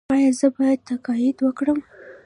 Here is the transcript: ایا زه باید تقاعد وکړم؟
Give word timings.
ایا 0.13 0.31
زه 0.39 0.47
باید 0.57 0.79
تقاعد 0.89 1.37
وکړم؟ 1.41 1.79